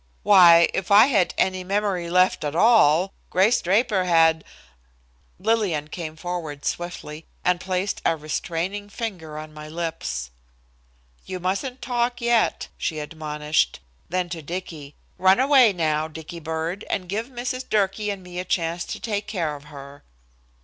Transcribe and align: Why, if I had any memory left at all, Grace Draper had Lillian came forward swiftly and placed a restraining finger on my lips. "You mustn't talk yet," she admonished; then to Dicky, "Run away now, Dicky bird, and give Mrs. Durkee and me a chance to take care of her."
Why, 0.23 0.67
if 0.73 0.89
I 0.89 1.05
had 1.05 1.35
any 1.37 1.63
memory 1.63 2.09
left 2.09 2.43
at 2.43 2.55
all, 2.55 3.13
Grace 3.29 3.61
Draper 3.61 4.05
had 4.05 4.43
Lillian 5.37 5.89
came 5.89 6.15
forward 6.15 6.65
swiftly 6.65 7.27
and 7.45 7.59
placed 7.61 8.01
a 8.03 8.17
restraining 8.17 8.89
finger 8.89 9.37
on 9.37 9.53
my 9.53 9.67
lips. 9.69 10.31
"You 11.27 11.39
mustn't 11.39 11.83
talk 11.83 12.19
yet," 12.19 12.67
she 12.79 12.97
admonished; 12.97 13.79
then 14.09 14.27
to 14.29 14.41
Dicky, 14.41 14.95
"Run 15.19 15.39
away 15.39 15.71
now, 15.71 16.07
Dicky 16.07 16.39
bird, 16.39 16.83
and 16.89 17.07
give 17.07 17.27
Mrs. 17.27 17.69
Durkee 17.69 18.09
and 18.09 18.23
me 18.23 18.39
a 18.39 18.43
chance 18.45 18.85
to 18.85 18.99
take 18.99 19.27
care 19.27 19.55
of 19.55 19.65
her." 19.65 20.03